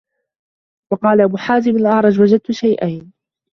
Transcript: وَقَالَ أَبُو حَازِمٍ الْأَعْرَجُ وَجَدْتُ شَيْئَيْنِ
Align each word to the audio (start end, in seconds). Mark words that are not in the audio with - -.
وَقَالَ 0.91 1.21
أَبُو 1.21 1.37
حَازِمٍ 1.37 1.77
الْأَعْرَجُ 1.77 2.19
وَجَدْتُ 2.21 2.51
شَيْئَيْنِ 2.51 3.13